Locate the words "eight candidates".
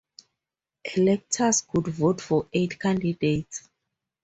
2.53-3.69